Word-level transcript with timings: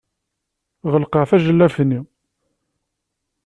Ɣelqeɣ 0.91 1.23
tajellabt-nni. 1.29 1.99